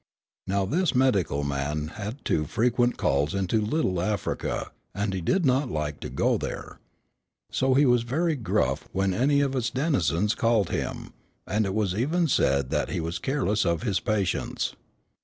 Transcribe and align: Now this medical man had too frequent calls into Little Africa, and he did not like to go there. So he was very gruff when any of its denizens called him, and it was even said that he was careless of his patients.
Now 0.47 0.65
this 0.65 0.95
medical 0.95 1.43
man 1.43 1.89
had 1.89 2.25
too 2.25 2.45
frequent 2.45 2.97
calls 2.97 3.35
into 3.35 3.61
Little 3.61 4.01
Africa, 4.01 4.71
and 4.95 5.13
he 5.13 5.21
did 5.21 5.45
not 5.45 5.69
like 5.69 5.99
to 5.99 6.09
go 6.09 6.39
there. 6.39 6.79
So 7.51 7.75
he 7.75 7.85
was 7.85 8.01
very 8.01 8.35
gruff 8.35 8.89
when 8.93 9.13
any 9.13 9.41
of 9.41 9.55
its 9.55 9.69
denizens 9.69 10.33
called 10.33 10.71
him, 10.71 11.13
and 11.45 11.67
it 11.67 11.75
was 11.75 11.93
even 11.93 12.27
said 12.27 12.71
that 12.71 12.89
he 12.89 12.99
was 12.99 13.19
careless 13.19 13.63
of 13.63 13.83
his 13.83 13.99
patients. 13.99 14.75